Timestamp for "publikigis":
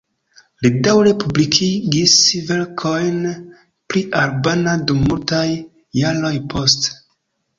1.23-2.15